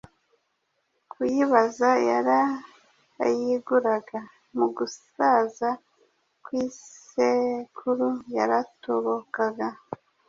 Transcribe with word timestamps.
kuyibaza 1.11 1.89
yarayiguraga. 2.09 4.19
Mu 4.57 4.67
gusaza 4.75 5.69
kw’isekuru 6.43 8.07
yaratobokaga 8.35 9.67